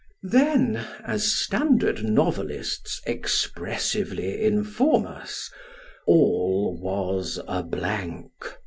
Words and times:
Then, 0.23 0.77
as 1.05 1.31
standard 1.31 2.03
novelists 2.03 3.03
expressively 3.05 4.41
inform 4.43 5.05
us" 5.05 5.51
all 6.07 6.75
was 6.81 7.39
a 7.47 7.61
blank 7.61 8.31